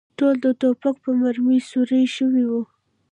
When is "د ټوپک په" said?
0.43-1.11